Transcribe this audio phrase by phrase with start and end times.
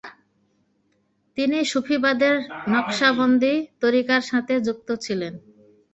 [1.37, 2.35] তিনি সুফিবাদের
[2.69, 3.53] নকশবন্দি
[3.81, 5.33] তরিকার সাথে যুক্ত ছিলেন।